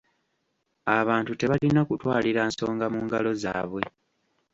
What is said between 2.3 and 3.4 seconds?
nsonga mu ngalo